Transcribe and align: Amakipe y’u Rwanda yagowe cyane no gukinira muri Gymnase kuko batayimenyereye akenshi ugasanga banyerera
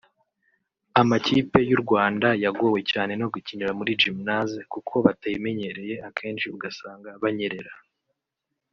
Amakipe 1.01 1.59
y’u 1.69 1.79
Rwanda 1.83 2.27
yagowe 2.43 2.79
cyane 2.91 3.13
no 3.21 3.27
gukinira 3.33 3.71
muri 3.79 3.91
Gymnase 4.01 4.59
kuko 4.73 4.93
batayimenyereye 5.05 5.93
akenshi 6.07 6.45
ugasanga 6.55 7.09
banyerera 7.21 7.73